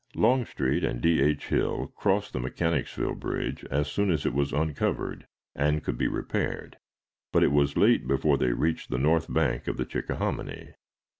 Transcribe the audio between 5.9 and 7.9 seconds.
be repaired, but it was